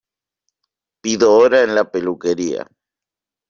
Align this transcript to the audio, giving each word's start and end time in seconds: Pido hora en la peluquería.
Pido 1.03 1.31
hora 1.35 1.61
en 1.61 1.75
la 1.75 1.91
peluquería. 1.91 2.67